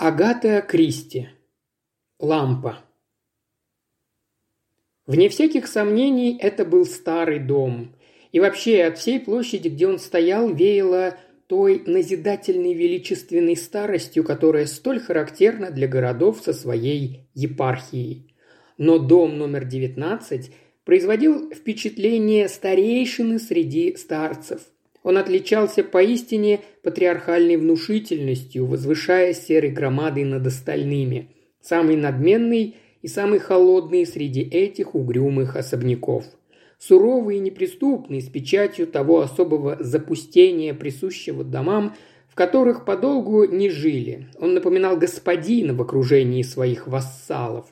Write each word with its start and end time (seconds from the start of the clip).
Агата 0.00 0.62
Кристи. 0.62 1.28
Лампа. 2.20 2.84
Вне 5.08 5.28
всяких 5.28 5.66
сомнений, 5.66 6.38
это 6.40 6.64
был 6.64 6.86
старый 6.86 7.40
дом. 7.40 7.96
И 8.30 8.38
вообще 8.38 8.84
от 8.84 8.98
всей 8.98 9.18
площади, 9.18 9.66
где 9.66 9.88
он 9.88 9.98
стоял, 9.98 10.54
веяло 10.54 11.18
той 11.48 11.82
назидательной 11.84 12.74
величественной 12.74 13.56
старостью, 13.56 14.22
которая 14.22 14.66
столь 14.66 15.00
характерна 15.00 15.72
для 15.72 15.88
городов 15.88 16.42
со 16.44 16.52
своей 16.52 17.26
епархией. 17.34 18.36
Но 18.76 19.00
дом 19.00 19.36
номер 19.36 19.64
19 19.64 20.52
производил 20.84 21.50
впечатление 21.50 22.48
старейшины 22.48 23.40
среди 23.40 23.96
старцев– 23.96 24.60
он 25.08 25.16
отличался 25.16 25.82
поистине 25.82 26.60
патриархальной 26.82 27.56
внушительностью, 27.56 28.66
возвышаясь 28.66 29.38
серой 29.38 29.70
громадой 29.70 30.24
над 30.24 30.46
остальными, 30.46 31.30
самый 31.62 31.96
надменный 31.96 32.76
и 33.00 33.08
самый 33.08 33.38
холодный 33.38 34.04
среди 34.04 34.42
этих 34.42 34.94
угрюмых 34.94 35.56
особняков. 35.56 36.26
Суровый 36.78 37.38
и 37.38 37.40
неприступный, 37.40 38.20
с 38.20 38.28
печатью 38.28 38.86
того 38.86 39.22
особого 39.22 39.78
запустения, 39.80 40.74
присущего 40.74 41.42
домам, 41.42 41.94
в 42.28 42.34
которых 42.34 42.84
подолгу 42.84 43.46
не 43.46 43.70
жили. 43.70 44.26
Он 44.38 44.52
напоминал 44.52 44.98
господина 44.98 45.72
в 45.72 45.80
окружении 45.80 46.42
своих 46.42 46.86
вассалов. 46.86 47.64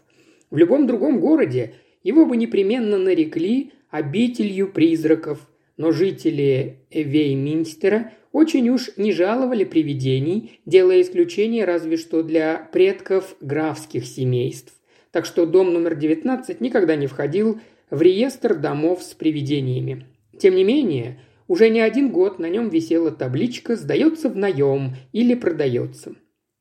В 0.50 0.56
любом 0.56 0.86
другом 0.86 1.20
городе 1.20 1.74
его 2.02 2.24
бы 2.24 2.38
непременно 2.38 2.96
нарекли 2.96 3.72
обителью 3.90 4.72
призраков– 4.72 5.46
но 5.76 5.92
жители 5.92 6.80
Вейминстера 6.90 8.12
очень 8.32 8.68
уж 8.70 8.90
не 8.96 9.12
жаловали 9.12 9.64
привидений, 9.64 10.60
делая 10.66 11.00
исключение 11.02 11.64
разве 11.64 11.96
что 11.96 12.22
для 12.22 12.68
предков 12.72 13.36
графских 13.40 14.06
семейств. 14.06 14.74
Так 15.10 15.24
что 15.24 15.46
дом 15.46 15.72
номер 15.72 15.94
19 15.94 16.60
никогда 16.60 16.96
не 16.96 17.06
входил 17.06 17.60
в 17.90 18.02
реестр 18.02 18.54
домов 18.54 19.02
с 19.02 19.14
привидениями. 19.14 20.06
Тем 20.38 20.54
не 20.54 20.64
менее, 20.64 21.20
уже 21.48 21.70
не 21.70 21.80
один 21.80 22.10
год 22.10 22.38
на 22.38 22.48
нем 22.48 22.68
висела 22.68 23.10
табличка 23.10 23.76
«Сдается 23.76 24.28
в 24.28 24.36
наем» 24.36 24.96
или 25.12 25.34
«Продается». 25.34 26.14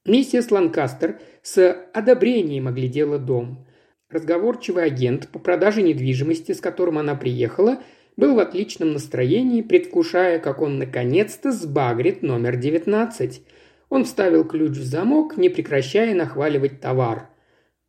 Миссис 0.06 0.52
Ланкастер 0.52 1.20
с 1.42 1.90
одобрением 1.94 2.68
оглядела 2.68 3.18
дом. 3.18 3.66
Разговорчивый 4.10 4.86
агент 4.86 5.28
по 5.30 5.40
продаже 5.40 5.82
недвижимости, 5.82 6.52
с 6.52 6.62
которым 6.62 7.00
она 7.00 7.16
приехала– 7.16 7.82
был 8.18 8.36
в 8.36 8.40
отличном 8.40 8.94
настроении, 8.94 9.62
предвкушая, 9.62 10.40
как 10.40 10.62
он 10.62 10.78
наконец-то 10.78 11.52
сбагрит 11.52 12.22
номер 12.22 12.56
19. 12.56 13.42
Он 13.90 14.06
вставил 14.06 14.46
ключ 14.46 14.72
в 14.72 14.84
замок, 14.84 15.38
не 15.38 15.50
прекращая 15.50 16.16
нахваливать 16.16 16.82
товар. 16.82 17.30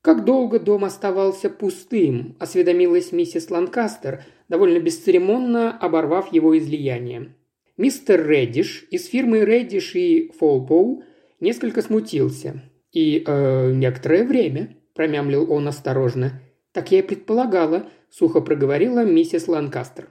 «Как 0.02 0.24
долго 0.24 0.60
дом 0.60 0.84
оставался 0.84 1.50
пустым?»– 1.50 2.36
осведомилась 2.38 3.12
миссис 3.12 3.50
Ланкастер, 3.50 4.22
довольно 4.48 4.78
бесцеремонно 4.78 5.76
оборвав 5.76 6.32
его 6.32 6.56
излияние. 6.56 7.34
Мистер 7.76 8.26
Реддиш 8.26 8.86
из 8.90 9.06
фирмы 9.06 9.44
Реддиш 9.44 9.94
и 9.96 10.30
Фолпоу 10.38 11.02
несколько 11.40 11.82
смутился. 11.82 12.62
«И 12.92 13.22
э, 13.26 13.72
некоторое 13.72 14.24
время»,– 14.24 14.76
промямлил 14.94 15.50
он 15.52 15.66
осторожно. 15.68 16.40
«Так 16.72 16.92
я 16.92 17.00
и 17.00 17.02
предполагала»,– 17.02 17.90
сухо 18.10 18.40
проговорила 18.40 19.04
миссис 19.04 19.48
Ланкастер. 19.48 20.08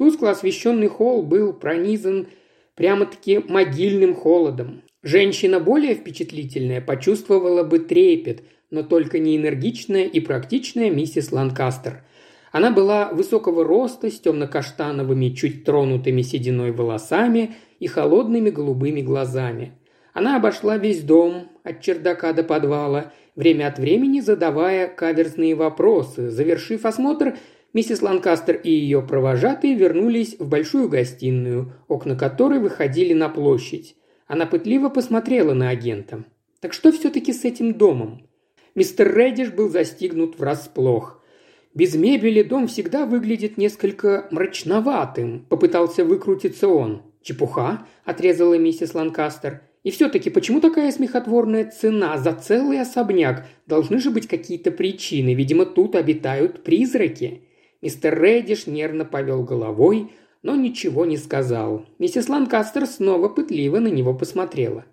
Тускло 0.00 0.30
освещенный 0.30 0.86
холл 0.86 1.22
был 1.22 1.52
пронизан 1.52 2.28
прямо-таки 2.74 3.38
могильным 3.46 4.14
холодом. 4.14 4.80
Женщина 5.02 5.60
более 5.60 5.94
впечатлительная 5.94 6.80
почувствовала 6.80 7.64
бы 7.64 7.80
трепет, 7.80 8.42
но 8.70 8.82
только 8.82 9.18
не 9.18 9.36
энергичная 9.36 10.04
и 10.04 10.20
практичная 10.20 10.88
миссис 10.88 11.32
Ланкастер. 11.32 12.02
Она 12.50 12.70
была 12.70 13.10
высокого 13.12 13.62
роста, 13.62 14.10
с 14.10 14.18
темно-каштановыми, 14.18 15.34
чуть 15.34 15.64
тронутыми 15.64 16.22
сединой 16.22 16.72
волосами 16.72 17.56
и 17.78 17.86
холодными 17.86 18.48
голубыми 18.48 19.02
глазами. 19.02 19.74
Она 20.14 20.36
обошла 20.36 20.78
весь 20.78 21.02
дом, 21.02 21.50
от 21.62 21.82
чердака 21.82 22.32
до 22.32 22.42
подвала, 22.42 23.12
время 23.36 23.66
от 23.66 23.78
времени 23.78 24.20
задавая 24.20 24.88
каверзные 24.88 25.54
вопросы. 25.54 26.30
Завершив 26.30 26.86
осмотр, 26.86 27.36
Миссис 27.72 28.02
Ланкастер 28.02 28.56
и 28.56 28.70
ее 28.70 29.00
провожатые 29.00 29.74
вернулись 29.76 30.36
в 30.40 30.48
большую 30.48 30.88
гостиную, 30.88 31.72
окна 31.86 32.16
которой 32.16 32.58
выходили 32.58 33.12
на 33.12 33.28
площадь. 33.28 33.94
Она 34.26 34.46
пытливо 34.46 34.88
посмотрела 34.88 35.54
на 35.54 35.68
агента. 35.68 36.24
«Так 36.60 36.72
что 36.72 36.90
все-таки 36.90 37.32
с 37.32 37.44
этим 37.44 37.74
домом?» 37.74 38.26
Мистер 38.74 39.16
Реддиш 39.16 39.50
был 39.50 39.68
застигнут 39.68 40.38
врасплох. 40.38 41.22
«Без 41.72 41.94
мебели 41.94 42.42
дом 42.42 42.66
всегда 42.66 43.06
выглядит 43.06 43.56
несколько 43.56 44.26
мрачноватым»,– 44.32 45.46
попытался 45.48 46.04
выкрутиться 46.04 46.66
он. 46.66 47.02
«Чепуха»,– 47.22 47.86
отрезала 48.04 48.58
миссис 48.58 48.94
Ланкастер. 48.94 49.62
«И 49.84 49.92
все-таки 49.92 50.28
почему 50.30 50.60
такая 50.60 50.90
смехотворная 50.90 51.70
цена 51.70 52.18
за 52.18 52.32
целый 52.32 52.80
особняк? 52.80 53.46
Должны 53.66 53.98
же 53.98 54.10
быть 54.10 54.26
какие-то 54.26 54.72
причины. 54.72 55.34
Видимо, 55.34 55.66
тут 55.66 55.94
обитают 55.94 56.64
призраки». 56.64 57.42
Мистер 57.82 58.20
Реддиш 58.20 58.66
нервно 58.66 59.04
повел 59.04 59.42
головой, 59.42 60.12
но 60.42 60.54
ничего 60.56 61.06
не 61.06 61.16
сказал. 61.16 61.86
Миссис 61.98 62.28
Ланкастер 62.28 62.86
снова 62.86 63.28
пытливо 63.28 63.78
на 63.78 63.88
него 63.88 64.14
посмотрела. 64.14 64.84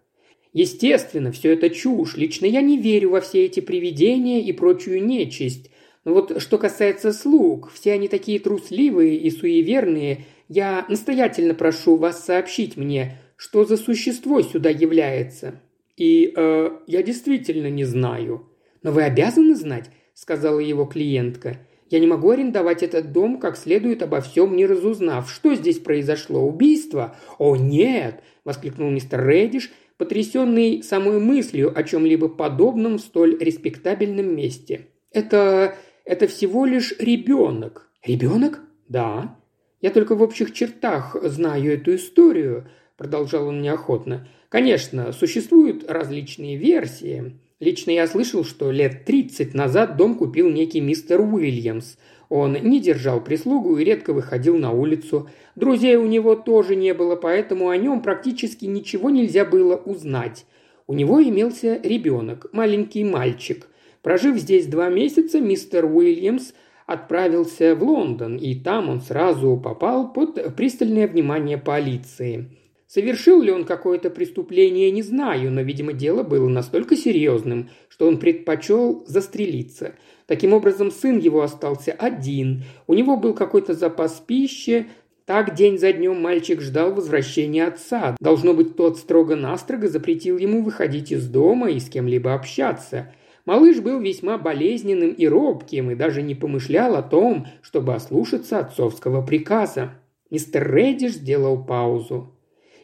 Естественно, 0.53 1.31
все 1.31 1.53
это 1.53 1.69
чушь. 1.69 2.15
Лично 2.15 2.45
я 2.45 2.61
не 2.61 2.77
верю 2.77 3.11
во 3.11 3.21
все 3.21 3.45
эти 3.45 3.59
привидения 3.59 4.41
и 4.41 4.51
прочую 4.53 5.05
нечисть. 5.05 5.69
Но 6.03 6.13
вот 6.13 6.41
что 6.41 6.57
касается 6.57 7.11
слуг, 7.11 7.69
все 7.71 7.93
они 7.93 8.07
такие 8.07 8.39
трусливые 8.39 9.17
и 9.17 9.29
суеверные. 9.29 10.25
Я 10.47 10.85
настоятельно 10.87 11.53
прошу 11.53 11.97
вас 11.97 12.23
сообщить 12.23 12.77
мне, 12.77 13.17
что 13.35 13.65
за 13.65 13.75
существо 13.77 14.41
сюда 14.41 14.69
является. 14.69 15.61
И 15.97 16.31
э, 16.35 16.69
я 16.87 17.03
действительно 17.03 17.69
не 17.69 17.83
знаю. 17.83 18.49
Но 18.83 18.91
вы 18.91 19.03
обязаны 19.03 19.55
знать, 19.55 19.89
сказала 20.13 20.59
его 20.59 20.85
клиентка. 20.85 21.59
Я 21.89 21.99
не 21.99 22.07
могу 22.07 22.31
арендовать 22.31 22.83
этот 22.83 23.11
дом, 23.11 23.39
как 23.39 23.57
следует 23.57 24.03
обо 24.03 24.19
всем 24.21 24.55
не 24.55 24.65
разузнав. 24.65 25.31
Что 25.31 25.55
здесь 25.55 25.79
произошло? 25.79 26.41
Убийство? 26.41 27.15
О, 27.37 27.55
нет!»– 27.55 28.21
воскликнул 28.43 28.89
мистер 28.89 29.25
Реддиш, 29.25 29.71
потрясенный 29.97 30.83
самой 30.83 31.19
мыслью 31.19 31.71
о 31.73 31.83
чем-либо 31.83 32.27
подобном 32.29 32.97
в 32.97 33.01
столь 33.01 33.37
респектабельном 33.39 34.35
месте. 34.35 34.87
«Это... 35.11 35.75
это 36.03 36.27
всего 36.27 36.65
лишь 36.65 36.93
ребенок». 36.99 37.89
«Ребенок?» 38.03 38.61
«Да». 38.89 39.37
«Я 39.81 39.91
только 39.91 40.15
в 40.15 40.21
общих 40.21 40.53
чертах 40.53 41.15
знаю 41.23 41.73
эту 41.73 41.95
историю»,– 41.95 42.69
продолжал 42.97 43.47
он 43.47 43.61
неохотно. 43.61 44.27
«Конечно, 44.49 45.11
существуют 45.11 45.89
различные 45.89 46.57
версии. 46.57 47.39
Лично 47.59 47.89
я 47.89 48.05
слышал, 48.05 48.43
что 48.43 48.69
лет 48.69 49.05
30 49.05 49.55
назад 49.55 49.97
дом 49.97 50.15
купил 50.15 50.49
некий 50.49 50.79
мистер 50.79 51.21
Уильямс. 51.21 51.97
Он 52.29 52.53
не 52.53 52.79
держал 52.79 53.23
прислугу 53.23 53.77
и 53.77 53.83
редко 53.83 54.13
выходил 54.13 54.57
на 54.57 54.71
улицу. 54.71 55.29
Друзей 55.55 55.95
у 55.95 56.05
него 56.05 56.35
тоже 56.35 56.75
не 56.75 56.93
было, 56.93 57.15
поэтому 57.15 57.69
о 57.69 57.77
нем 57.77 58.03
практически 58.03 58.65
ничего 58.65 59.09
нельзя 59.09 59.43
было 59.43 59.75
узнать. 59.75 60.45
У 60.85 60.93
него 60.93 61.21
имелся 61.21 61.79
ребенок, 61.81 62.47
маленький 62.53 63.03
мальчик. 63.03 63.67
Прожив 64.03 64.37
здесь 64.37 64.67
два 64.67 64.89
месяца, 64.89 65.41
мистер 65.41 65.85
Уильямс 65.85 66.53
отправился 66.85 67.75
в 67.75 67.83
Лондон, 67.83 68.37
и 68.37 68.55
там 68.55 68.87
он 68.87 69.01
сразу 69.01 69.57
попал 69.57 70.13
под 70.13 70.55
пристальное 70.55 71.07
внимание 71.07 71.57
полиции. 71.57 72.49
Совершил 72.97 73.43
ли 73.43 73.51
он 73.51 73.63
какое-то 73.63 74.09
преступление, 74.09 74.89
не 74.89 75.03
знаю, 75.03 75.51
но, 75.51 75.61
видимо, 75.61 75.93
дело 75.93 76.23
было 76.23 76.49
настолько 76.49 76.95
серьезным, 76.95 77.69
что 77.89 78.07
он 78.07 78.17
предпочел 78.17 79.03
застрелиться. 79.05 79.93
Таким 80.25 80.51
образом, 80.51 80.89
сын 80.89 81.19
его 81.19 81.43
остался 81.43 81.91
один. 81.91 82.63
У 82.87 82.95
него 82.95 83.15
был 83.15 83.35
какой-то 83.35 83.75
запас 83.75 84.23
пищи, 84.25 84.87
так 85.27 85.53
день 85.53 85.77
за 85.77 85.93
днем 85.93 86.19
мальчик 86.19 86.59
ждал 86.59 86.91
возвращения 86.91 87.67
отца. 87.67 88.15
Должно 88.19 88.55
быть, 88.55 88.75
тот 88.75 88.97
строго-настрого 88.97 89.89
запретил 89.89 90.39
ему 90.39 90.63
выходить 90.63 91.11
из 91.11 91.27
дома 91.27 91.69
и 91.69 91.79
с 91.79 91.89
кем-либо 91.89 92.33
общаться. 92.33 93.13
Малыш 93.45 93.77
был 93.77 93.99
весьма 93.99 94.39
болезненным 94.39 95.11
и 95.11 95.27
робким 95.27 95.91
и 95.91 95.95
даже 95.95 96.23
не 96.23 96.33
помышлял 96.33 96.95
о 96.95 97.03
том, 97.03 97.45
чтобы 97.61 97.93
ослушаться 97.93 98.57
отцовского 98.57 99.23
приказа. 99.23 99.91
Мистер 100.31 100.73
Реддиш 100.73 101.11
сделал 101.11 101.63
паузу. 101.63 102.33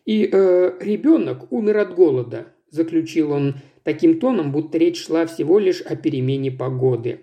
И 0.06 0.30
э, 0.32 0.78
ребенок 0.82 1.52
умер 1.52 1.78
от 1.78 1.96
голода»,– 1.96 2.48
заключил 2.70 3.32
он 3.32 3.56
таким 3.84 4.20
тоном, 4.20 4.52
будто 4.52 4.78
речь 4.78 5.06
шла 5.06 5.26
всего 5.26 5.60
лишь 5.60 5.82
о 5.82 5.96
перемене 5.96 6.52
погоды. 6.52 7.22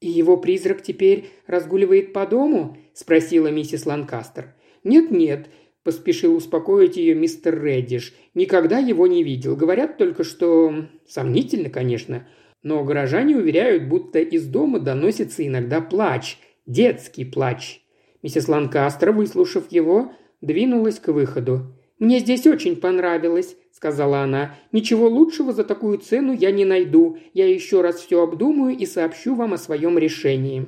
«И 0.00 0.08
его 0.08 0.36
призрак 0.36 0.82
теперь 0.82 1.30
разгуливает 1.46 2.12
по 2.12 2.26
дому?»– 2.26 2.76
спросила 2.92 3.48
миссис 3.48 3.86
Ланкастер. 3.86 4.54
«Нет-нет»,– 4.84 5.48
поспешил 5.82 6.36
успокоить 6.36 6.96
ее 6.96 7.14
мистер 7.14 7.62
Реддиш. 7.62 8.14
«Никогда 8.34 8.78
его 8.78 9.06
не 9.06 9.24
видел. 9.24 9.56
Говорят 9.56 9.96
только, 9.96 10.22
что... 10.22 10.86
Сомнительно, 11.06 11.70
конечно. 11.70 12.28
Но 12.62 12.84
горожане 12.84 13.36
уверяют, 13.36 13.88
будто 13.88 14.18
из 14.18 14.46
дома 14.46 14.78
доносится 14.78 15.46
иногда 15.46 15.80
плач. 15.80 16.38
Детский 16.66 17.24
плач». 17.24 17.80
Миссис 18.22 18.48
Ланкастер, 18.48 19.12
выслушав 19.12 19.72
его, 19.72 20.12
двинулась 20.40 20.98
к 21.00 21.08
выходу. 21.08 21.77
«Мне 21.98 22.20
здесь 22.20 22.46
очень 22.46 22.76
понравилось»,– 22.76 23.56
сказала 23.72 24.20
она. 24.20 24.54
«Ничего 24.70 25.08
лучшего 25.08 25.52
за 25.52 25.64
такую 25.64 25.98
цену 25.98 26.32
я 26.32 26.52
не 26.52 26.64
найду. 26.64 27.18
Я 27.34 27.48
еще 27.48 27.80
раз 27.80 27.96
все 27.96 28.22
обдумаю 28.22 28.76
и 28.76 28.86
сообщу 28.86 29.34
вам 29.34 29.54
о 29.54 29.58
своем 29.58 29.98
решении». 29.98 30.66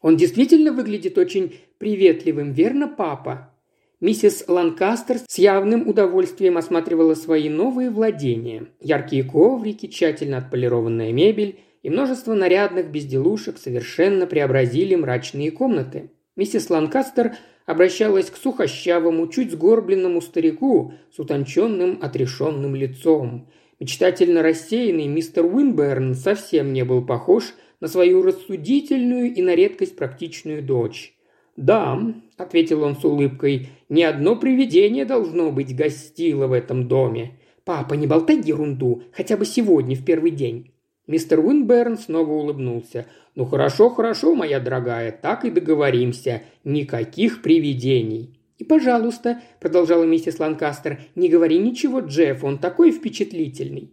«Он 0.00 0.16
действительно 0.16 0.72
выглядит 0.72 1.18
очень 1.18 1.56
приветливым, 1.78 2.52
верно, 2.52 2.86
папа?» 2.86 3.52
Миссис 4.00 4.44
Ланкастер 4.46 5.18
с 5.26 5.38
явным 5.38 5.88
удовольствием 5.88 6.56
осматривала 6.56 7.14
свои 7.14 7.48
новые 7.48 7.90
владения. 7.90 8.68
Яркие 8.80 9.24
коврики, 9.24 9.88
тщательно 9.88 10.38
отполированная 10.38 11.12
мебель 11.12 11.58
и 11.82 11.90
множество 11.90 12.34
нарядных 12.34 12.92
безделушек 12.92 13.58
совершенно 13.58 14.28
преобразили 14.28 14.94
мрачные 14.94 15.50
комнаты. 15.50 16.12
Миссис 16.36 16.70
Ланкастер 16.70 17.34
обращалась 17.68 18.30
к 18.30 18.38
сухощавому, 18.38 19.28
чуть 19.28 19.52
сгорбленному 19.52 20.22
старику 20.22 20.94
с 21.14 21.18
утонченным, 21.18 21.98
отрешенным 22.00 22.74
лицом. 22.74 23.46
Мечтательно 23.78 24.42
рассеянный 24.42 25.06
мистер 25.06 25.44
Уинберн 25.44 26.14
совсем 26.14 26.72
не 26.72 26.82
был 26.82 27.04
похож 27.04 27.52
на 27.80 27.88
свою 27.88 28.22
рассудительную 28.22 29.34
и 29.34 29.42
на 29.42 29.54
редкость 29.54 29.96
практичную 29.96 30.62
дочь. 30.62 31.14
«Да»,— 31.56 32.00
ответил 32.38 32.84
он 32.84 32.96
с 32.96 33.04
улыбкой,— 33.04 33.68
«ни 33.90 34.02
одно 34.02 34.34
привидение 34.36 35.04
должно 35.04 35.52
быть 35.52 35.76
гостило 35.76 36.46
в 36.46 36.54
этом 36.54 36.88
доме. 36.88 37.38
Папа, 37.64 37.92
не 37.92 38.06
болтай 38.06 38.40
ерунду, 38.40 39.02
хотя 39.12 39.36
бы 39.36 39.44
сегодня, 39.44 39.94
в 39.94 40.06
первый 40.06 40.30
день». 40.30 40.72
Мистер 41.08 41.40
Уинберн 41.40 41.96
снова 41.96 42.30
улыбнулся. 42.30 43.06
«Ну 43.34 43.46
хорошо, 43.46 43.88
хорошо, 43.88 44.34
моя 44.34 44.60
дорогая, 44.60 45.10
так 45.10 45.46
и 45.46 45.50
договоримся. 45.50 46.42
Никаких 46.64 47.40
привидений». 47.40 48.38
«И, 48.58 48.64
пожалуйста»,– 48.64 49.40
продолжала 49.60 50.04
миссис 50.04 50.38
Ланкастер,– 50.38 51.00
«не 51.14 51.30
говори 51.30 51.58
ничего 51.58 52.00
Джефф, 52.00 52.44
он 52.44 52.58
такой 52.58 52.92
впечатлительный». 52.92 53.90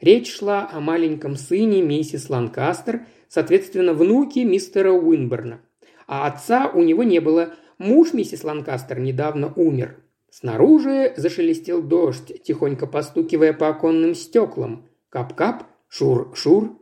Речь 0.00 0.32
шла 0.32 0.70
о 0.72 0.78
маленьком 0.78 1.34
сыне 1.34 1.82
миссис 1.82 2.30
Ланкастер, 2.30 3.06
соответственно, 3.28 3.92
внуке 3.92 4.44
мистера 4.44 4.92
Уинберна. 4.92 5.60
А 6.06 6.28
отца 6.28 6.70
у 6.72 6.82
него 6.82 7.02
не 7.02 7.20
было. 7.20 7.54
Муж 7.78 8.12
миссис 8.12 8.44
Ланкастер 8.44 9.00
недавно 9.00 9.52
умер. 9.56 9.96
Снаружи 10.30 11.12
зашелестел 11.16 11.82
дождь, 11.82 12.42
тихонько 12.44 12.86
постукивая 12.86 13.52
по 13.52 13.68
оконным 13.68 14.14
стеклам. 14.14 14.88
Кап-кап, 15.08 15.64
«Шур-шур?» 15.94 16.78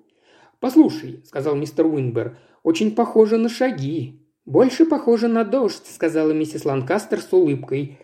«Послушай»,– 0.60 1.22
сказал 1.24 1.56
мистер 1.56 1.84
Уинбер,– 1.86 2.38
«очень 2.62 2.94
похоже 2.94 3.38
на 3.38 3.48
шаги». 3.48 4.24
«Больше 4.44 4.86
похоже 4.86 5.26
на 5.26 5.42
дождь»,– 5.42 5.86
сказала 5.90 6.30
миссис 6.30 6.64
Ланкастер 6.64 7.20
с 7.20 7.32
улыбкой. 7.32 7.98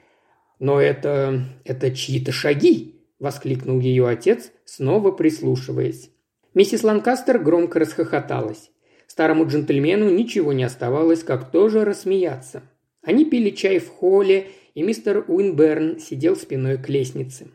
«Но 0.59 0.81
это... 0.81 1.45
это 1.65 1.95
чьи-то 1.95 2.33
шаги»,– 2.33 3.01
воскликнул 3.21 3.79
ее 3.79 4.09
отец, 4.09 4.51
снова 4.65 5.13
прислушиваясь. 5.13 6.11
Миссис 6.55 6.83
Ланкастер 6.83 7.39
громко 7.39 7.79
расхохоталась. 7.79 8.73
Старому 9.07 9.47
джентльмену 9.47 10.11
ничего 10.11 10.53
не 10.53 10.65
оставалось, 10.65 11.23
как 11.23 11.53
тоже 11.53 11.85
рассмеяться. 11.85 12.63
Они 13.03 13.25
пили 13.25 13.51
чай 13.51 13.79
в 13.79 13.91
холле, 13.91 14.49
и 14.75 14.83
мистер 14.83 15.25
Уинберн 15.29 16.01
сидел 16.01 16.35
спиной 16.35 16.79
к 16.79 16.89
лестнице. 16.89 17.47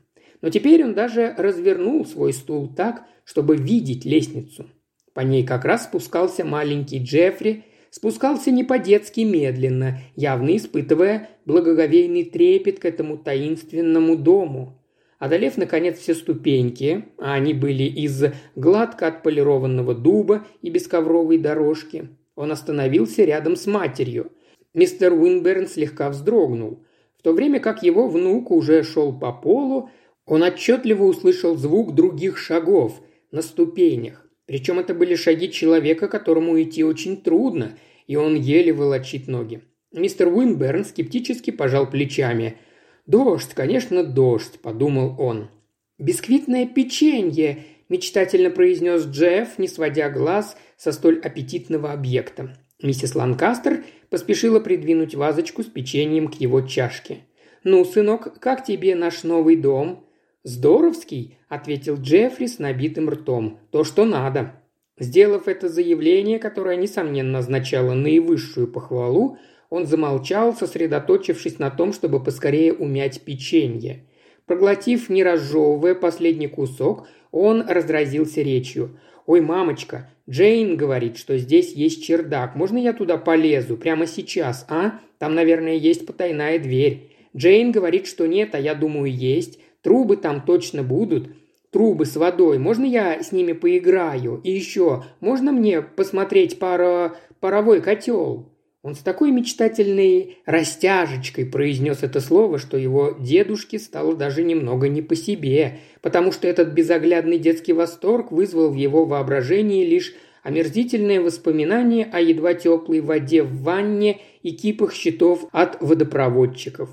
Но 0.41 0.49
теперь 0.49 0.83
он 0.83 0.93
даже 0.93 1.33
развернул 1.37 2.05
свой 2.05 2.33
стул 2.33 2.67
так, 2.73 3.05
чтобы 3.23 3.55
видеть 3.55 4.05
лестницу. 4.05 4.67
По 5.13 5.21
ней 5.21 5.45
как 5.45 5.65
раз 5.65 5.85
спускался 5.85 6.45
маленький 6.45 6.99
Джеффри, 6.99 7.65
спускался 7.89 8.51
не 8.51 8.63
по-детски 8.63 9.21
медленно, 9.21 9.99
явно 10.15 10.55
испытывая 10.55 11.29
благоговейный 11.45 12.23
трепет 12.23 12.79
к 12.79 12.85
этому 12.85 13.17
таинственному 13.17 14.15
дому. 14.15 14.81
Одолев, 15.19 15.57
наконец, 15.57 15.99
все 15.99 16.15
ступеньки, 16.15 17.05
а 17.19 17.33
они 17.33 17.53
были 17.53 17.83
из 17.83 18.23
гладко 18.55 19.07
отполированного 19.07 19.93
дуба 19.93 20.47
и 20.63 20.71
бесковровой 20.71 21.37
дорожки, 21.37 22.09
он 22.35 22.51
остановился 22.51 23.23
рядом 23.23 23.55
с 23.55 23.67
матерью. 23.67 24.31
Мистер 24.73 25.13
Уинберн 25.13 25.67
слегка 25.67 26.09
вздрогнул, 26.09 26.83
в 27.17 27.21
то 27.21 27.33
время 27.33 27.59
как 27.59 27.83
его 27.83 28.07
внук 28.07 28.49
уже 28.49 28.81
шел 28.83 29.13
по 29.13 29.31
полу, 29.31 29.91
он 30.25 30.43
отчетливо 30.43 31.03
услышал 31.03 31.55
звук 31.55 31.95
других 31.95 32.37
шагов 32.37 33.01
на 33.31 33.41
ступенях. 33.41 34.25
Причем 34.45 34.79
это 34.79 34.93
были 34.93 35.15
шаги 35.15 35.51
человека, 35.51 36.07
которому 36.07 36.61
идти 36.61 36.83
очень 36.83 37.21
трудно, 37.21 37.77
и 38.07 38.15
он 38.15 38.35
еле 38.35 38.73
волочит 38.73 39.27
ноги. 39.27 39.61
Мистер 39.93 40.27
Уинберн 40.27 40.85
скептически 40.85 41.51
пожал 41.51 41.89
плечами. 41.89 42.57
«Дождь, 43.05 43.53
конечно, 43.53 44.03
дождь»,– 44.03 44.59
подумал 44.61 45.15
он. 45.19 45.49
«Бисквитное 45.97 46.65
печенье»,– 46.65 47.63
мечтательно 47.89 48.49
произнес 48.49 49.05
Джефф, 49.05 49.57
не 49.57 49.67
сводя 49.67 50.09
глаз 50.09 50.55
со 50.77 50.91
столь 50.91 51.19
аппетитного 51.19 51.91
объекта. 51.91 52.57
Миссис 52.81 53.15
Ланкастер 53.15 53.83
поспешила 54.09 54.59
придвинуть 54.59 55.15
вазочку 55.15 55.63
с 55.63 55.67
печеньем 55.67 56.27
к 56.27 56.35
его 56.35 56.61
чашке. 56.61 57.19
«Ну, 57.63 57.85
сынок, 57.85 58.39
как 58.39 58.65
тебе 58.65 58.95
наш 58.95 59.23
новый 59.23 59.55
дом?» 59.55 60.07
«Здоровский»,– 60.43 61.37
ответил 61.49 61.97
Джеффри 61.97 62.47
с 62.47 62.57
набитым 62.57 63.09
ртом. 63.09 63.59
«То, 63.71 63.83
что 63.83 64.05
надо». 64.05 64.55
Сделав 64.97 65.47
это 65.47 65.69
заявление, 65.69 66.39
которое, 66.39 66.75
несомненно, 66.75 67.39
означало 67.39 67.93
наивысшую 67.93 68.67
похвалу, 68.67 69.37
он 69.69 69.85
замолчал, 69.85 70.53
сосредоточившись 70.53 71.59
на 71.59 71.69
том, 71.69 71.93
чтобы 71.93 72.23
поскорее 72.23 72.73
умять 72.73 73.21
печенье. 73.21 74.05
Проглотив, 74.45 75.09
не 75.09 75.23
разжевывая 75.23 75.95
последний 75.95 76.47
кусок, 76.47 77.07
он 77.31 77.61
разразился 77.67 78.41
речью. 78.41 78.99
«Ой, 79.25 79.41
мамочка, 79.41 80.09
Джейн 80.29 80.75
говорит, 80.75 81.17
что 81.17 81.37
здесь 81.37 81.73
есть 81.73 82.03
чердак. 82.03 82.55
Можно 82.55 82.77
я 82.77 82.93
туда 82.93 83.17
полезу? 83.17 83.77
Прямо 83.77 84.07
сейчас, 84.07 84.65
а? 84.69 84.99
Там, 85.19 85.35
наверное, 85.35 85.75
есть 85.75 86.05
потайная 86.05 86.59
дверь. 86.59 87.11
Джейн 87.35 87.71
говорит, 87.71 88.07
что 88.07 88.27
нет, 88.27 88.55
а 88.55 88.59
я 88.59 88.73
думаю, 88.75 89.13
есть. 89.13 89.59
Трубы 89.81 90.17
там 90.17 90.41
точно 90.45 90.83
будут. 90.83 91.29
Трубы 91.71 92.05
с 92.05 92.15
водой. 92.15 92.59
Можно 92.59 92.85
я 92.85 93.23
с 93.23 93.31
ними 93.31 93.53
поиграю? 93.53 94.41
И 94.43 94.51
еще, 94.51 95.03
можно 95.19 95.51
мне 95.51 95.81
посмотреть 95.81 96.59
пара... 96.59 97.15
паровой 97.39 97.81
котел?» 97.81 98.51
Он 98.83 98.95
с 98.95 98.99
такой 98.99 99.29
мечтательной 99.29 100.39
растяжечкой 100.47 101.45
произнес 101.45 102.01
это 102.01 102.19
слово, 102.19 102.57
что 102.57 102.77
его 102.77 103.15
дедушке 103.19 103.77
стало 103.77 104.15
даже 104.15 104.43
немного 104.43 104.89
не 104.89 105.03
по 105.03 105.15
себе, 105.15 105.79
потому 106.01 106.31
что 106.31 106.47
этот 106.47 106.69
безоглядный 106.69 107.37
детский 107.37 107.73
восторг 107.73 108.31
вызвал 108.31 108.71
в 108.71 108.75
его 108.75 109.05
воображении 109.05 109.85
лишь 109.85 110.15
омерзительное 110.41 111.21
воспоминание 111.21 112.09
о 112.11 112.19
едва 112.19 112.55
теплой 112.55 113.01
воде 113.01 113.43
в 113.43 113.61
ванне 113.61 114.19
и 114.41 114.51
кипах 114.51 114.93
щитов 114.93 115.45
от 115.51 115.79
водопроводчиков. 115.79 116.89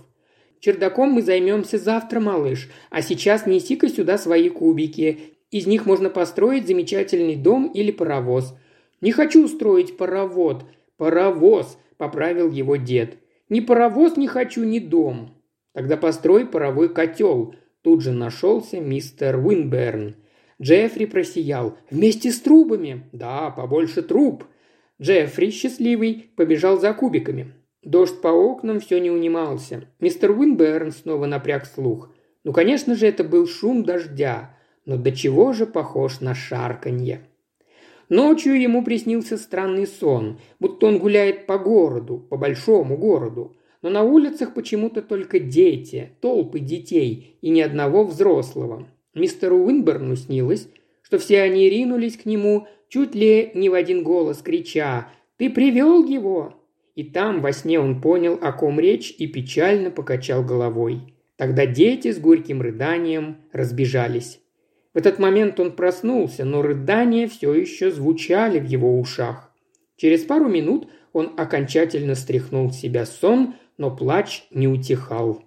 Чердаком 0.60 1.10
мы 1.10 1.22
займемся 1.22 1.78
завтра, 1.78 2.20
малыш, 2.20 2.68
а 2.90 3.02
сейчас 3.02 3.46
неси-ка 3.46 3.88
сюда 3.88 4.18
свои 4.18 4.48
кубики. 4.48 5.18
Из 5.50 5.66
них 5.66 5.86
можно 5.86 6.10
построить 6.10 6.66
замечательный 6.66 7.36
дом 7.36 7.70
или 7.72 7.90
паровоз». 7.90 8.54
«Не 9.00 9.12
хочу 9.12 9.46
строить 9.46 9.96
паровод», 9.96 10.64
«Паровоз»,– 10.98 11.78
поправил 11.96 12.50
его 12.50 12.76
дед. 12.76 13.18
«Ни 13.48 13.60
паровоз 13.60 14.16
не 14.16 14.26
хочу, 14.26 14.64
ни 14.64 14.80
дом». 14.80 15.30
«Тогда 15.72 15.96
построй 15.96 16.44
паровой 16.44 16.92
котел»,– 16.92 17.54
тут 17.82 18.02
же 18.02 18.10
нашелся 18.10 18.80
мистер 18.80 19.38
Уинберн. 19.38 20.16
Джеффри 20.60 21.06
просиял. 21.06 21.78
«Вместе 21.88 22.32
с 22.32 22.40
трубами?» 22.40 23.08
«Да, 23.12 23.50
побольше 23.50 24.02
труб». 24.02 24.44
Джеффри, 25.00 25.50
счастливый, 25.50 26.30
побежал 26.34 26.80
за 26.80 26.92
кубиками. 26.92 27.54
Дождь 27.82 28.20
по 28.20 28.28
окнам 28.28 28.80
все 28.80 28.98
не 28.98 29.10
унимался. 29.10 29.84
Мистер 30.00 30.32
Уинберн 30.32 30.90
снова 30.90 31.26
напряг 31.26 31.64
слух. 31.66 32.10
Ну, 32.44 32.52
конечно 32.52 32.94
же, 32.96 33.06
это 33.06 33.24
был 33.24 33.46
шум 33.46 33.84
дождя, 33.84 34.56
но 34.84 34.96
до 34.96 35.12
чего 35.12 35.52
же 35.52 35.66
похож 35.66 36.20
на 36.20 36.34
шарканье. 36.34 37.20
Ночью 38.08 38.60
ему 38.60 38.82
приснился 38.82 39.36
странный 39.36 39.86
сон, 39.86 40.40
будто 40.58 40.86
он 40.86 40.98
гуляет 40.98 41.46
по 41.46 41.58
городу, 41.58 42.18
по 42.18 42.36
большому 42.36 42.96
городу. 42.96 43.54
Но 43.82 43.90
на 43.90 44.02
улицах 44.02 44.54
почему-то 44.54 45.02
только 45.02 45.38
дети, 45.38 46.12
толпы 46.20 46.58
детей 46.58 47.38
и 47.42 47.50
ни 47.50 47.60
одного 47.60 48.04
взрослого. 48.04 48.88
Мистеру 49.14 49.58
Уинберну 49.58 50.16
снилось, 50.16 50.68
что 51.02 51.18
все 51.18 51.42
они 51.42 51.70
ринулись 51.70 52.16
к 52.16 52.24
нему, 52.24 52.66
чуть 52.88 53.14
ли 53.14 53.52
не 53.54 53.68
в 53.68 53.74
один 53.74 54.02
голос 54.02 54.38
крича 54.38 55.10
«Ты 55.36 55.48
привел 55.48 56.04
его!» 56.04 56.57
И 56.98 57.04
там 57.04 57.42
во 57.42 57.52
сне 57.52 57.78
он 57.78 58.00
понял, 58.00 58.40
о 58.42 58.50
ком 58.50 58.80
речь, 58.80 59.14
и 59.16 59.28
печально 59.28 59.92
покачал 59.92 60.42
головой. 60.42 61.14
Тогда 61.36 61.64
дети 61.64 62.10
с 62.10 62.18
горьким 62.18 62.60
рыданием 62.60 63.36
разбежались. 63.52 64.40
В 64.92 64.98
этот 64.98 65.20
момент 65.20 65.60
он 65.60 65.76
проснулся, 65.76 66.44
но 66.44 66.60
рыдания 66.60 67.28
все 67.28 67.54
еще 67.54 67.92
звучали 67.92 68.58
в 68.58 68.64
его 68.64 68.98
ушах. 68.98 69.54
Через 69.94 70.24
пару 70.24 70.48
минут 70.48 70.88
он 71.12 71.34
окончательно 71.36 72.16
стряхнул 72.16 72.72
с 72.72 72.80
себя 72.80 73.06
сон, 73.06 73.54
но 73.76 73.94
плач 73.94 74.48
не 74.50 74.66
утихал. 74.66 75.44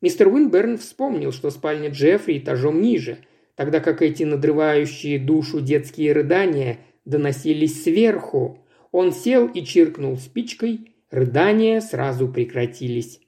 Мистер 0.00 0.28
Уинберн 0.28 0.78
вспомнил, 0.78 1.32
что 1.32 1.50
спальня 1.50 1.90
Джеффри 1.90 2.38
этажом 2.38 2.80
ниже, 2.80 3.18
тогда 3.56 3.80
как 3.80 4.00
эти 4.00 4.22
надрывающие 4.22 5.18
душу 5.18 5.60
детские 5.60 6.14
рыдания 6.14 6.78
доносились 7.04 7.82
сверху. 7.82 8.64
Он 8.90 9.12
сел 9.12 9.46
и 9.48 9.62
чиркнул 9.66 10.16
спичкой, 10.16 10.93
рыдания 11.14 11.80
сразу 11.80 12.26
прекратились. 12.26 13.20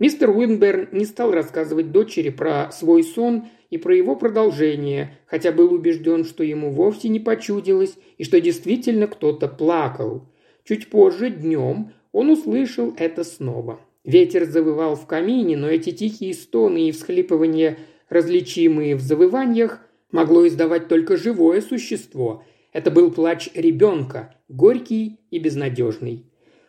Мистер 0.00 0.30
Уинберн 0.30 0.88
не 0.90 1.04
стал 1.04 1.30
рассказывать 1.30 1.92
дочери 1.92 2.30
про 2.30 2.70
свой 2.72 3.04
сон 3.04 3.44
и 3.70 3.78
про 3.78 3.94
его 3.94 4.16
продолжение, 4.16 5.18
хотя 5.26 5.52
был 5.52 5.72
убежден, 5.72 6.24
что 6.24 6.42
ему 6.42 6.70
вовсе 6.70 7.08
не 7.08 7.20
почудилось 7.20 7.96
и 8.16 8.24
что 8.24 8.40
действительно 8.40 9.06
кто-то 9.06 9.46
плакал. 9.46 10.28
Чуть 10.64 10.90
позже, 10.90 11.30
днем, 11.30 11.92
он 12.10 12.30
услышал 12.30 12.92
это 12.96 13.22
снова. 13.22 13.80
Ветер 14.02 14.44
завывал 14.44 14.96
в 14.96 15.06
камине, 15.06 15.56
но 15.56 15.68
эти 15.68 15.90
тихие 15.92 16.34
стоны 16.34 16.88
и 16.88 16.92
всхлипывания, 16.92 17.78
различимые 18.08 18.96
в 18.96 19.00
завываниях, 19.00 19.80
могло 20.10 20.46
издавать 20.46 20.88
только 20.88 21.16
живое 21.16 21.60
существо. 21.60 22.42
Это 22.72 22.90
был 22.90 23.12
плач 23.12 23.48
ребенка, 23.54 24.34
горький 24.48 25.20
и 25.30 25.38
безнадежный. 25.38 26.24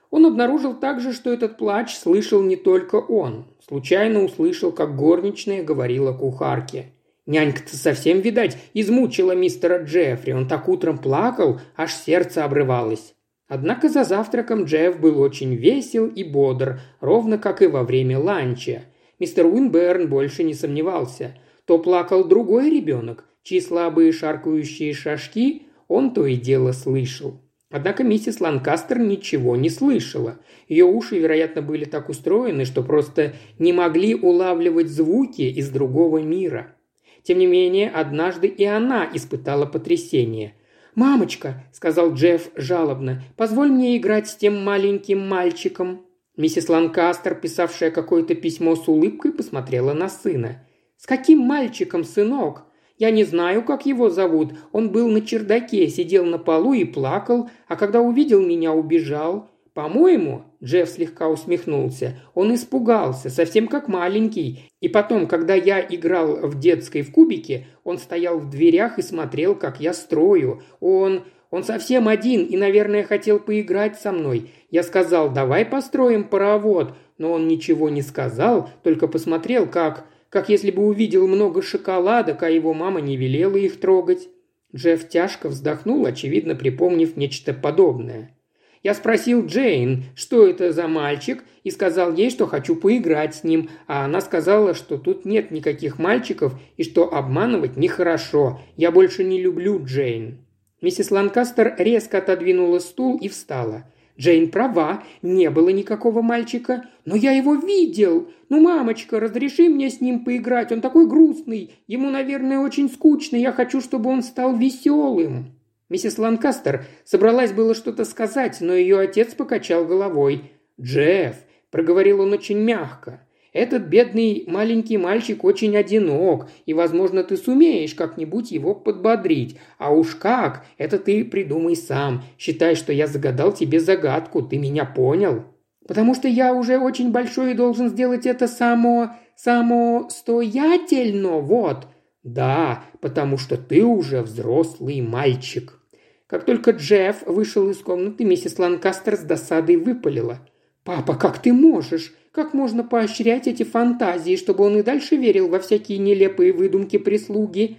Он 0.10 0.26
обнаружил 0.26 0.74
также, 0.74 1.14
что 1.14 1.32
этот 1.32 1.58
плач 1.58 1.96
слышал 1.96 2.42
не 2.42 2.56
только 2.56 2.96
он. 2.96 3.46
Случайно 3.68 4.24
услышал, 4.24 4.72
как 4.72 4.96
горничная 4.96 5.64
говорила 5.64 6.14
кухарке. 6.14 6.88
Нянька-то 7.28 7.78
совсем, 7.78 8.22
видать, 8.22 8.58
измучила 8.74 9.34
мистера 9.34 9.84
Джеффри. 9.84 10.32
Он 10.32 10.48
так 10.48 10.68
утром 10.68 10.98
плакал, 10.98 11.60
аж 11.76 11.94
сердце 11.94 12.44
обрывалось. 12.44 13.14
Однако 13.48 13.90
за 13.90 14.04
завтраком 14.04 14.64
Джефф 14.64 15.00
был 15.00 15.20
очень 15.20 15.54
весел 15.54 16.08
и 16.08 16.24
бодр, 16.24 16.82
ровно 17.02 17.38
как 17.38 17.62
и 17.62 17.68
во 17.68 17.84
время 17.84 18.18
ланча. 18.18 18.84
Мистер 19.20 19.46
Уинберн 19.46 20.08
больше 20.08 20.44
не 20.44 20.56
сомневался. 20.56 21.36
То 21.66 21.78
плакал 21.78 22.24
другой 22.24 22.72
ребенок, 22.72 23.26
чьи 23.44 23.62
слабые 23.62 24.12
шаркающие 24.12 24.94
шажки 24.94 25.68
он 25.88 26.14
то 26.14 26.26
и 26.26 26.36
дело 26.36 26.72
слышал. 26.72 27.42
Однако 27.72 28.04
миссис 28.04 28.42
Ланкастер 28.42 28.98
ничего 29.00 29.56
не 29.56 29.70
слышала. 29.70 30.40
Ее 30.68 30.86
уши, 30.86 31.20
вероятно, 31.20 31.62
были 31.62 31.86
так 31.86 32.10
устроены, 32.10 32.66
что 32.66 32.82
просто 32.82 33.34
не 33.60 33.74
могли 33.74 34.16
улавливать 34.16 34.90
звуки 34.90 35.44
из 35.44 35.70
другого 35.70 36.18
мира. 36.20 36.76
Тем 37.22 37.38
не 37.38 37.46
менее, 37.46 37.92
однажды 37.92 38.48
и 38.48 38.64
она 38.64 39.08
испытала 39.14 39.66
потрясение. 39.66 40.56
«Мамочка»,— 40.96 41.64
сказал 41.72 42.14
Джефф 42.14 42.50
жалобно,— 42.56 43.22
«позволь 43.38 43.70
мне 43.70 43.98
играть 43.98 44.28
с 44.28 44.36
тем 44.36 44.64
маленьким 44.64 45.28
мальчиком». 45.28 46.06
Миссис 46.36 46.70
Ланкастер, 46.70 47.36
писавшая 47.36 47.92
какое-то 47.92 48.34
письмо 48.34 48.76
с 48.76 48.88
улыбкой, 48.88 49.32
посмотрела 49.32 49.94
на 49.94 50.10
сына. 50.10 50.66
«С 50.98 51.06
каким 51.06 51.40
мальчиком, 51.40 52.04
сынок?» 52.04 52.64
Я 53.00 53.12
не 53.12 53.24
знаю, 53.24 53.64
как 53.64 53.86
его 53.86 54.10
зовут. 54.10 54.54
Он 54.74 54.92
был 54.92 55.08
на 55.08 55.22
чердаке, 55.22 55.88
сидел 55.88 56.26
на 56.26 56.38
полу 56.38 56.74
и 56.74 56.84
плакал, 56.84 57.50
а 57.68 57.78
когда 57.78 58.02
увидел 58.02 58.46
меня, 58.46 58.74
убежал. 58.74 59.50
По-моему, 59.74 60.44
Джефф 60.62 60.90
слегка 60.90 61.30
усмехнулся, 61.30 62.20
он 62.34 62.54
испугался, 62.54 63.30
совсем 63.30 63.70
как 63.70 63.88
маленький. 63.88 64.70
И 64.82 64.90
потом, 64.90 65.26
когда 65.28 65.56
я 65.56 65.80
играл 65.80 66.36
в 66.48 66.60
детской 66.60 67.02
в 67.02 67.14
кубике, 67.14 67.68
он 67.86 67.98
стоял 67.98 68.40
в 68.40 68.50
дверях 68.50 69.00
и 69.00 69.02
смотрел, 69.02 69.56
как 69.56 69.80
я 69.80 69.94
строю. 69.94 70.62
Он... 70.80 71.24
Он 71.52 71.64
совсем 71.64 72.08
один 72.08 72.46
и, 72.46 72.56
наверное, 72.58 73.04
хотел 73.04 73.40
поиграть 73.40 74.00
со 74.00 74.12
мной. 74.12 74.52
Я 74.70 74.84
сказал, 74.84 75.32
давай 75.32 75.66
построим 75.66 76.26
паровод, 76.26 76.94
но 77.18 77.32
он 77.32 77.48
ничего 77.48 77.90
не 77.90 78.04
сказал, 78.04 78.70
только 78.84 79.08
посмотрел, 79.08 79.66
как 79.66 80.06
как 80.30 80.50
если 80.50 80.72
бы 80.72 80.86
увидел 80.86 81.28
много 81.28 81.62
шоколадок, 81.62 82.44
а 82.44 82.50
его 82.50 82.74
мама 82.74 83.02
не 83.02 83.18
велела 83.18 83.58
их 83.58 83.80
трогать. 83.80 84.30
Джефф 84.76 85.10
тяжко 85.10 85.50
вздохнул, 85.50 86.06
очевидно 86.06 86.56
припомнив 86.56 87.18
нечто 87.18 87.54
подобное. 87.54 88.36
Я 88.82 88.94
спросил 88.94 89.46
Джейн, 89.46 90.06
что 90.16 90.48
это 90.48 90.72
за 90.72 90.88
мальчик, 90.88 91.44
и 91.64 91.72
сказал 91.72 92.14
ей, 92.14 92.30
что 92.30 92.48
хочу 92.48 92.76
поиграть 92.76 93.36
с 93.36 93.44
ним, 93.44 93.70
а 93.88 94.06
она 94.06 94.22
сказала, 94.22 94.74
что 94.74 94.98
тут 94.98 95.26
нет 95.26 95.52
никаких 95.52 96.00
мальчиков 96.00 96.54
и 96.78 96.84
что 96.84 97.14
обманывать 97.14 97.76
нехорошо. 97.76 98.62
Я 98.78 98.92
больше 98.92 99.24
не 99.26 99.42
люблю 99.42 99.84
Джейн. 99.84 100.38
Миссис 100.82 101.12
Ланкастер 101.12 101.76
резко 101.78 102.20
отодвинула 102.20 102.80
стул 102.80 103.18
и 103.18 103.28
встала. 103.28 103.84
Джейн 104.20 104.52
права, 104.52 105.04
не 105.22 105.50
было 105.50 105.70
никакого 105.70 106.22
мальчика, 106.22 106.86
но 107.06 107.16
я 107.16 107.32
его 107.32 107.56
видел. 107.56 108.28
Ну, 108.50 108.60
мамочка, 108.60 109.20
разреши 109.20 109.70
мне 109.70 109.90
с 109.90 110.02
ним 110.02 110.26
поиграть, 110.26 110.74
он 110.74 110.82
такой 110.82 111.08
грустный, 111.08 111.72
ему, 111.88 112.10
наверное, 112.10 112.60
очень 112.60 112.90
скучно, 112.90 113.38
я 113.38 113.54
хочу, 113.54 113.80
чтобы 113.82 114.10
он 114.10 114.22
стал 114.22 114.56
веселым». 114.56 115.56
Миссис 115.88 116.20
Ланкастер 116.20 116.86
собралась 117.04 117.52
было 117.52 117.74
что-то 117.74 118.06
сказать, 118.06 118.58
но 118.62 118.74
ее 118.74 119.00
отец 119.00 119.34
покачал 119.34 119.86
головой. 119.86 120.52
«Джефф»,— 120.80 121.36
проговорил 121.72 122.20
он 122.22 122.34
очень 122.34 122.60
мягко, 122.60 123.22
этот 123.54 123.84
бедный 123.84 124.44
маленький 124.48 124.98
мальчик 124.98 125.44
очень 125.44 125.76
одинок, 125.76 126.50
и, 126.66 126.74
возможно, 126.74 127.24
ты 127.24 127.38
сумеешь 127.38 127.96
как-нибудь 127.96 128.52
его 128.52 128.76
подбодрить. 128.76 129.58
А 129.78 129.92
уж 129.92 130.16
как, 130.16 130.66
это 130.78 131.00
ты 131.00 131.26
придумай 131.26 131.76
сам. 131.76 132.24
Считай, 132.38 132.76
что 132.76 132.94
я 132.94 133.08
загадал 133.08 133.54
тебе 133.54 133.80
загадку, 133.80 134.42
ты 134.42 134.58
меня 134.58 134.86
понял? 134.86 135.46
Потому 135.88 136.14
что 136.14 136.28
я 136.28 136.54
уже 136.54 136.78
очень 136.78 137.12
большой 137.12 137.52
и 137.52 137.56
должен 137.56 137.90
сделать 137.90 138.28
это 138.28 138.48
само... 138.48 139.16
самостоятельно, 139.36 141.40
вот. 141.40 141.88
Да, 142.22 142.84
потому 143.02 143.38
что 143.38 143.58
ты 143.58 143.84
уже 143.84 144.22
взрослый 144.22 145.02
мальчик. 145.02 145.80
Как 146.28 146.46
только 146.46 146.72
Джефф 146.72 147.24
вышел 147.26 147.68
из 147.72 147.80
комнаты, 147.80 148.24
миссис 148.24 148.60
Ланкастер 148.60 149.16
с 149.16 149.22
досадой 149.22 149.78
выпалила. 149.78 150.38
«Папа, 150.84 151.16
как 151.16 151.42
ты 151.42 151.52
можешь? 151.52 152.14
Как 152.32 152.54
можно 152.54 152.84
поощрять 152.84 153.48
эти 153.48 153.64
фантазии, 153.64 154.36
чтобы 154.36 154.64
он 154.64 154.78
и 154.78 154.84
дальше 154.84 155.16
верил 155.16 155.50
во 155.50 155.60
всякие 155.60 155.98
нелепые 155.98 156.54
выдумки 156.54 156.98
прислуги?» 156.98 157.78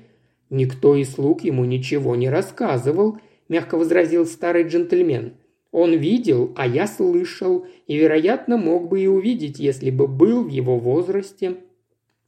«Никто 0.50 0.96
из 0.96 1.12
слуг 1.12 1.44
ему 1.44 1.64
ничего 1.64 2.16
не 2.16 2.28
рассказывал»,– 2.28 3.18
мягко 3.48 3.76
возразил 3.76 4.26
старый 4.26 4.64
джентльмен. 4.64 5.34
«Он 5.70 5.92
видел, 5.92 6.52
а 6.56 6.66
я 6.66 6.88
слышал, 6.88 7.66
и, 7.86 7.96
вероятно, 7.96 8.56
мог 8.56 8.88
бы 8.88 9.00
и 9.00 9.06
увидеть, 9.06 9.60
если 9.60 9.90
бы 9.90 10.08
был 10.08 10.42
в 10.42 10.48
его 10.48 10.78
возрасте». 10.78 11.58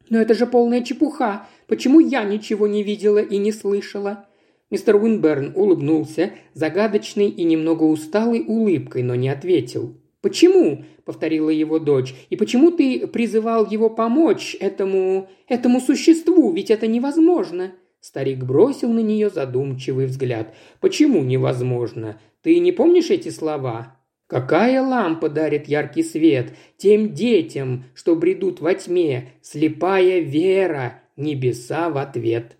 «Но 0.09 0.21
это 0.21 0.35
же 0.35 0.47
полная 0.47 0.83
чепуха. 0.83 1.49
Почему 1.67 1.99
я 1.99 2.23
ничего 2.23 2.69
не 2.69 2.85
видела 2.85 3.19
и 3.19 3.39
не 3.39 3.51
слышала?» 3.51 4.27
Мистер 4.71 4.97
Уинберн 4.97 5.53
улыбнулся, 5.57 6.33
загадочной 6.55 7.29
и 7.29 7.45
немного 7.45 7.83
усталой 7.83 8.45
улыбкой, 8.47 9.03
но 9.03 9.15
не 9.17 9.29
ответил. 9.29 9.97
«Почему?»– 10.23 10.85
повторила 11.05 11.51
его 11.51 11.79
дочь. 11.81 12.15
«И 12.31 12.37
почему 12.37 12.71
ты 12.71 13.07
призывал 13.09 13.67
его 13.67 13.91
помочь 13.91 14.57
этому... 14.61 15.29
этому 15.49 15.81
существу? 15.81 16.53
Ведь 16.53 16.71
это 16.71 16.87
невозможно!» 16.87 17.73
Старик 18.01 18.45
бросил 18.45 18.93
на 18.93 19.01
нее 19.01 19.31
задумчивый 19.31 20.07
взгляд. 20.07 20.55
«Почему 20.81 21.23
невозможно? 21.23 22.21
Ты 22.43 22.59
не 22.61 22.73
помнишь 22.73 23.11
эти 23.11 23.29
слова?» 23.29 23.99
Какая 24.29 24.81
лампа 24.81 25.29
дарит 25.29 25.69
яркий 25.69 26.03
свет 26.03 26.55
тем 26.79 27.13
детям, 27.13 27.85
что 27.93 28.17
бредут 28.17 28.63
во 28.63 28.73
тьме, 28.73 29.33
слепая 29.43 30.21
вера, 30.21 31.03
небеса 31.17 31.91
в 31.91 31.99
ответ. 31.99 32.57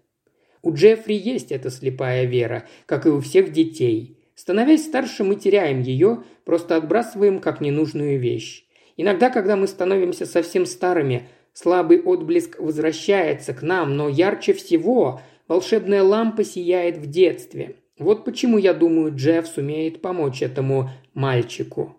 У 0.61 0.75
Джеффри 0.75 1.15
есть 1.15 1.51
эта 1.51 1.71
слепая 1.71 2.27
вера, 2.27 2.67
как 2.85 3.07
и 3.07 3.09
у 3.09 3.21
всех 3.21 3.53
детей. 3.53 4.22
Становясь 4.43 4.87
старше, 4.87 5.23
мы 5.23 5.37
теряем 5.37 5.83
ее, 5.83 6.25
просто 6.45 6.75
отбрасываем 6.75 7.39
как 7.39 7.61
ненужную 7.61 8.19
вещь. 8.19 8.65
Иногда, 8.97 9.31
когда 9.31 9.55
мы 9.55 9.69
становимся 9.69 10.27
совсем 10.27 10.67
старыми, 10.67 11.29
слабый 11.53 12.03
отблеск 12.03 12.59
возвращается 12.59 13.55
к 13.55 13.63
нам, 13.63 13.97
но 13.97 14.09
ярче 14.09 14.53
всего 14.53 15.21
волшебная 15.47 16.03
лампа 16.03 16.43
сияет 16.43 16.97
в 16.97 17.07
детстве. 17.07 17.77
Вот 18.01 18.25
почему 18.25 18.59
я 18.59 18.75
думаю, 18.75 19.15
Джефф 19.15 19.47
сумеет 19.47 20.03
помочь 20.03 20.43
этому 20.43 20.91
мальчику. 21.15 21.95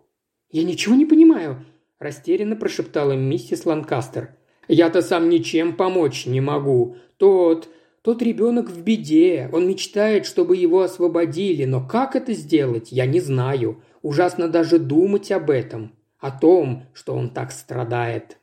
«Я 0.52 0.66
ничего 0.66 0.96
не 0.96 1.06
понимаю»,– 1.06 1.66
растерянно 1.98 2.58
прошептала 2.58 3.14
миссис 3.14 3.66
Ланкастер. 3.66 4.36
«Я-то 4.68 5.02
сам 5.02 5.30
ничем 5.30 5.78
помочь 5.78 6.26
не 6.26 6.42
могу. 6.42 6.98
Тот, 7.16 7.70
Тот 8.04 8.22
ребенок 8.22 8.70
в 8.70 8.84
беде, 8.84 9.50
он 9.54 9.66
мечтает, 9.66 10.26
чтобы 10.26 10.58
его 10.58 10.82
освободили, 10.82 11.64
но 11.64 11.88
как 11.88 12.18
это 12.18 12.34
сделать, 12.34 12.92
я 12.92 13.06
не 13.06 13.22
знаю. 13.22 13.82
Ужасно 14.02 14.50
даже 14.50 14.78
думать 14.78 15.32
об 15.32 15.50
этом, 15.50 15.96
о 16.20 16.30
том, 16.30 16.84
что 16.94 17.16
он 17.16 17.30
так 17.30 17.54
страдает. 17.54 18.40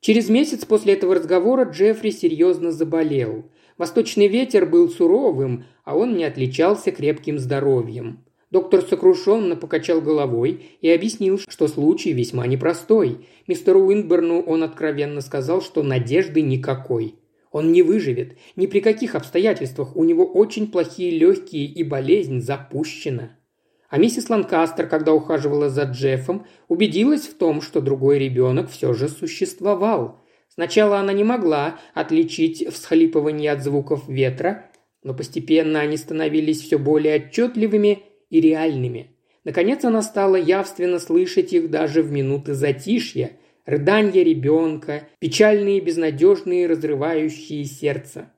Через 0.00 0.28
месяц 0.28 0.66
после 0.66 0.92
этого 0.92 1.14
разговора 1.14 1.64
Джеффри 1.64 2.10
серьезно 2.10 2.70
заболел. 2.70 3.50
Восточный 3.78 4.28
ветер 4.28 4.66
был 4.66 4.90
суровым, 4.90 5.64
а 5.84 5.96
он 5.96 6.14
не 6.14 6.24
отличался 6.24 6.90
крепким 6.90 7.38
здоровьем. 7.38 8.22
Доктор 8.50 8.82
сокрушенно 8.82 9.56
покачал 9.56 10.02
головой 10.02 10.76
и 10.82 10.90
объяснил, 10.90 11.38
что 11.38 11.68
случай 11.68 12.12
весьма 12.12 12.46
непростой. 12.46 13.26
Мистеру 13.46 13.80
Уинберну 13.80 14.42
он 14.42 14.62
откровенно 14.62 15.22
сказал, 15.22 15.62
что 15.62 15.82
надежды 15.82 16.42
никакой. 16.42 17.14
Он 17.50 17.72
не 17.72 17.82
выживет. 17.82 18.36
Ни 18.56 18.66
при 18.66 18.80
каких 18.80 19.14
обстоятельствах 19.14 19.96
у 19.96 20.04
него 20.04 20.26
очень 20.26 20.70
плохие 20.70 21.10
легкие 21.10 21.64
и 21.66 21.82
болезнь 21.82 22.40
запущена. 22.40 23.30
А 23.88 23.96
миссис 23.96 24.28
Ланкастер, 24.28 24.86
когда 24.86 25.14
ухаживала 25.14 25.70
за 25.70 25.84
Джеффом, 25.84 26.46
убедилась 26.68 27.26
в 27.26 27.36
том, 27.38 27.62
что 27.62 27.80
другой 27.80 28.18
ребенок 28.18 28.70
все 28.70 28.92
же 28.92 29.08
существовал. 29.08 30.20
Сначала 30.48 30.98
она 30.98 31.12
не 31.12 31.24
могла 31.24 31.78
отличить 31.94 32.66
всхлипывание 32.70 33.52
от 33.52 33.62
звуков 33.62 34.06
ветра, 34.08 34.66
но 35.02 35.14
постепенно 35.14 35.80
они 35.80 35.96
становились 35.96 36.60
все 36.60 36.78
более 36.78 37.16
отчетливыми 37.16 38.02
и 38.28 38.40
реальными. 38.40 39.14
Наконец 39.44 39.84
она 39.84 40.02
стала 40.02 40.36
явственно 40.36 40.98
слышать 40.98 41.54
их 41.54 41.70
даже 41.70 42.02
в 42.02 42.12
минуты 42.12 42.52
затишья, 42.52 43.32
рыдания 43.68 44.24
ребенка, 44.24 45.08
печальные, 45.20 45.80
безнадежные, 45.80 46.66
разрывающие 46.66 47.64
сердце. 47.64 48.32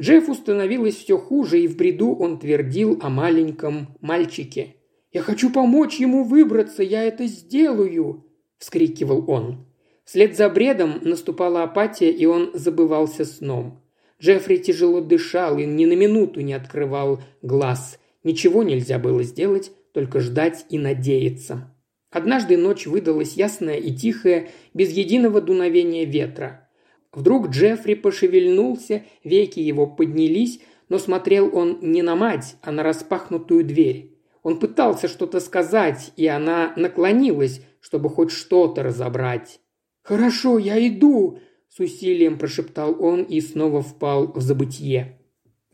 Джеффу 0.00 0.34
становилось 0.34 0.94
все 0.94 1.18
хуже, 1.18 1.60
и 1.60 1.66
в 1.66 1.76
бреду 1.76 2.14
он 2.14 2.38
твердил 2.38 2.98
о 3.02 3.10
маленьком 3.10 3.96
мальчике. 4.00 4.76
«Я 5.12 5.22
хочу 5.22 5.52
помочь 5.52 5.96
ему 5.96 6.24
выбраться, 6.24 6.82
я 6.82 7.02
это 7.02 7.26
сделаю!»– 7.26 8.26
вскрикивал 8.58 9.30
он. 9.30 9.66
Вслед 10.04 10.36
за 10.36 10.48
бредом 10.48 11.00
наступала 11.02 11.64
апатия, 11.64 12.10
и 12.10 12.24
он 12.24 12.52
забывался 12.54 13.24
сном. 13.24 13.82
Джеффри 14.22 14.58
тяжело 14.58 15.00
дышал 15.00 15.58
и 15.58 15.66
ни 15.66 15.84
на 15.84 15.94
минуту 15.94 16.40
не 16.40 16.54
открывал 16.54 17.20
глаз– 17.42 17.98
Ничего 18.26 18.64
нельзя 18.64 18.98
было 18.98 19.22
сделать, 19.22 19.70
только 19.92 20.18
ждать 20.18 20.66
и 20.68 20.80
надеяться. 20.80 21.72
Однажды 22.16 22.56
ночь 22.56 22.86
выдалась 22.86 23.34
ясная 23.34 23.76
и 23.76 23.94
тихая, 23.94 24.48
без 24.72 24.90
единого 24.90 25.42
дуновения 25.42 26.06
ветра. 26.06 26.66
Вдруг 27.12 27.48
Джеффри 27.50 27.92
пошевельнулся, 27.92 29.04
веки 29.22 29.60
его 29.60 29.86
поднялись, 29.86 30.60
но 30.88 30.98
смотрел 30.98 31.54
он 31.54 31.76
не 31.82 32.00
на 32.00 32.16
мать, 32.16 32.56
а 32.62 32.72
на 32.72 32.82
распахнутую 32.82 33.66
дверь. 33.66 34.16
Он 34.42 34.58
пытался 34.58 35.08
что-то 35.08 35.40
сказать, 35.40 36.12
и 36.16 36.26
она 36.26 36.72
наклонилась, 36.76 37.60
чтобы 37.80 38.08
хоть 38.08 38.30
что-то 38.30 38.82
разобрать. 38.82 39.60
«Хорошо, 40.00 40.56
я 40.56 40.78
иду!»– 40.88 41.40
с 41.68 41.80
усилием 41.80 42.38
прошептал 42.38 42.96
он 42.98 43.24
и 43.24 43.42
снова 43.42 43.82
впал 43.82 44.32
в 44.32 44.40
забытье. 44.40 45.20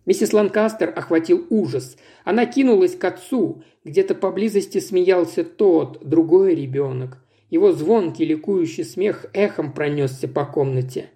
Миссис 0.05 0.33
Ланкастер 0.33 0.93
охватил 0.95 1.47
ужас. 1.51 1.97
Она 2.25 2.47
кинулась 2.47 2.97
к 2.97 3.05
отцу. 3.05 3.63
Где-то 3.85 4.15
поблизости 4.15 4.79
смеялся 4.79 5.45
тот, 5.45 5.99
другой 6.03 6.55
ребенок. 6.55 7.19
Его 7.51 7.73
звонкий 7.73 8.25
ликующий 8.25 8.85
смех 8.85 9.27
эхом 9.33 9.73
пронесся 9.73 10.27
по 10.27 10.45
комнате. 10.45 11.11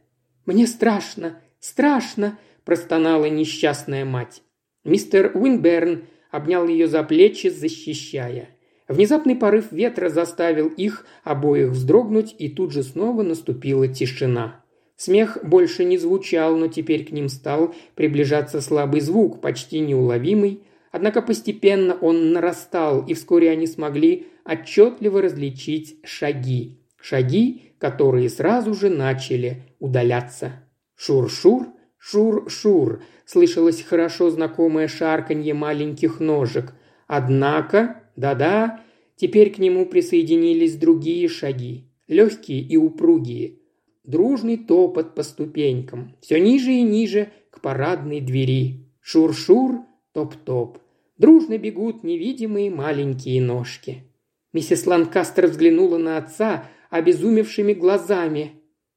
«Мне 0.44 0.66
страшно, 0.66 1.40
страшно!»– 1.60 2.38
простонала 2.64 3.24
несчастная 3.26 4.04
мать. 4.04 4.42
Мистер 4.84 5.32
Уинберн 5.34 6.04
обнял 6.30 6.68
ее 6.68 6.86
за 6.86 7.02
плечи, 7.02 7.48
защищая. 7.48 8.50
Внезапный 8.86 9.34
порыв 9.34 9.72
ветра 9.72 10.08
заставил 10.08 10.68
их 10.68 11.06
обоих 11.24 11.70
вздрогнуть, 11.70 12.34
и 12.38 12.48
тут 12.48 12.72
же 12.72 12.84
снова 12.84 13.22
наступила 13.22 13.88
тишина. 13.88 14.64
Смех 14.96 15.38
больше 15.42 15.84
не 15.84 15.98
звучал, 15.98 16.56
но 16.56 16.68
теперь 16.68 17.04
к 17.04 17.10
ним 17.10 17.28
стал 17.28 17.74
приближаться 17.94 18.62
слабый 18.62 19.00
звук, 19.02 19.42
почти 19.42 19.80
неуловимый, 19.80 20.62
однако 20.90 21.20
постепенно 21.20 21.94
он 22.00 22.32
нарастал, 22.32 23.04
и 23.06 23.12
вскоре 23.12 23.50
они 23.50 23.66
смогли 23.66 24.26
отчетливо 24.44 25.20
различить 25.20 25.98
шаги. 26.02 26.80
Шаги, 26.98 27.72
которые 27.78 28.30
сразу 28.30 28.72
же 28.72 28.88
начали 28.88 29.64
удаляться. 29.80 30.64
Шур-шур, 30.96 31.66
шур-шур, 31.98 33.02
слышалось 33.26 33.82
хорошо 33.82 34.30
знакомое 34.30 34.88
шарканье 34.88 35.52
маленьких 35.52 36.20
ножек. 36.20 36.72
Однако, 37.06 38.02
да-да, 38.16 38.80
теперь 39.16 39.52
к 39.52 39.58
нему 39.58 39.84
присоединились 39.84 40.76
другие 40.76 41.28
шаги, 41.28 41.90
легкие 42.08 42.62
и 42.62 42.78
упругие– 42.78 43.58
дружный 44.06 44.56
топот 44.56 45.14
по 45.14 45.22
ступенькам, 45.22 46.16
все 46.20 46.40
ниже 46.40 46.72
и 46.72 46.82
ниже 46.82 47.30
к 47.50 47.60
парадной 47.60 48.20
двери. 48.20 48.86
Шур-шур, 49.00 49.82
топ-топ. 50.12 50.78
Дружно 51.18 51.58
бегут 51.58 52.04
невидимые 52.04 52.70
маленькие 52.70 53.40
ножки. 53.40 54.04
Миссис 54.52 54.86
Ланкастер 54.86 55.46
взглянула 55.46 55.98
на 55.98 56.18
отца 56.18 56.64
обезумевшими 56.90 57.72
глазами. 57.72 58.52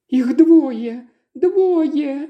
«Их 0.08 0.36
двое! 0.38 1.08
Двое!» 1.34 2.30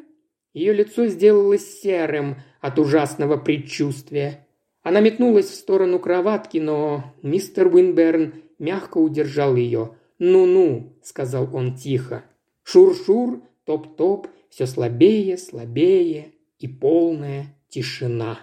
Ее 0.53 0.73
лицо 0.73 1.07
сделалось 1.07 1.79
серым 1.81 2.37
от 2.59 2.79
ужасного 2.79 3.37
предчувствия. 3.37 4.47
Она 4.81 4.99
метнулась 4.99 5.49
в 5.49 5.55
сторону 5.55 5.99
кроватки, 5.99 6.57
но 6.57 7.13
мистер 7.21 7.67
Уинберн 7.67 8.33
мягко 8.57 8.97
удержал 8.97 9.55
ее. 9.55 9.95
«Ну-ну»,— 10.17 10.97
сказал 11.03 11.55
он 11.55 11.75
тихо, 11.75 12.23
Шур-шур, 12.71 13.41
топ-топ, 13.65 14.27
все 14.51 14.67
слабее, 14.67 15.39
слабее 15.39 16.33
и 16.59 16.67
полная 16.67 17.57
тишина. 17.67 18.37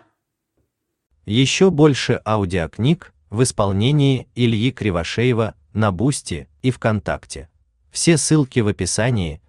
Еще 1.27 1.71
больше 1.71 2.21
аудиокниг 2.27 3.15
в 3.31 3.45
исполнении 3.45 4.27
Ильи 4.35 4.73
Кривошеева 4.73 5.55
на 5.75 5.93
Бусти 5.93 6.49
и 6.63 6.73
ВКонтакте. 6.73 7.49
Все 7.93 8.17
ссылки 8.17 8.59
в 8.59 8.67
описании 8.67 9.41